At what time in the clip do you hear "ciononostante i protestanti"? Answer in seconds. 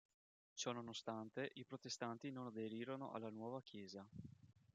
0.55-2.31